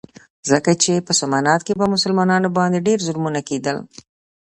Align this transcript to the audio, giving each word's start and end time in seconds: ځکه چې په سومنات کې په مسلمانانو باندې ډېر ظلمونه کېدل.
ځکه 0.49 0.71
چې 0.83 0.93
په 1.05 1.11
سومنات 1.19 1.61
کې 1.67 1.73
په 1.79 1.85
مسلمانانو 1.93 2.47
باندې 2.57 2.85
ډېر 2.87 2.99
ظلمونه 3.07 3.41
کېدل. 3.49 3.77